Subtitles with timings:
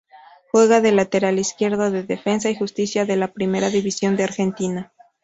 [0.51, 4.91] Juega de lateral izquierdo en Defensa y Justicia de la Primera División de Argentina.